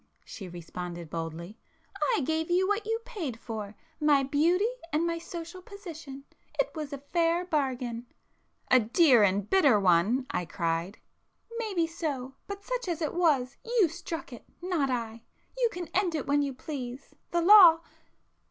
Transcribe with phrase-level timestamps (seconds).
[0.25, 6.23] she responded boldly—"I gave you what you paid for,—my beauty and my social position.
[6.59, 8.07] It was a fair bargain!"
[8.71, 10.97] "A dear and bitter one!" I cried.
[11.59, 12.33] "Maybe so.
[12.47, 15.21] But such as it was, you struck it,—not I.
[15.55, 17.81] You can end it when you please,—the law